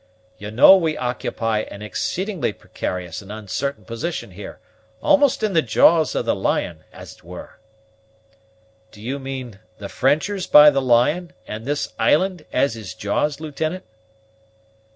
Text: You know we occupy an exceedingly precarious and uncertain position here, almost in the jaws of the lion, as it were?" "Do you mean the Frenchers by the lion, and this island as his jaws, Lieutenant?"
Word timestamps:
You 0.39 0.49
know 0.49 0.75
we 0.77 0.97
occupy 0.97 1.59
an 1.59 1.83
exceedingly 1.83 2.53
precarious 2.53 3.21
and 3.21 3.31
uncertain 3.31 3.85
position 3.85 4.31
here, 4.31 4.59
almost 4.99 5.43
in 5.43 5.53
the 5.53 5.61
jaws 5.61 6.15
of 6.15 6.25
the 6.25 6.33
lion, 6.33 6.85
as 6.91 7.13
it 7.17 7.23
were?" 7.23 7.59
"Do 8.91 8.99
you 8.99 9.19
mean 9.19 9.59
the 9.77 9.89
Frenchers 9.89 10.47
by 10.47 10.71
the 10.71 10.81
lion, 10.81 11.33
and 11.45 11.65
this 11.67 11.93
island 11.99 12.45
as 12.51 12.73
his 12.73 12.95
jaws, 12.95 13.39
Lieutenant?" 13.39 13.83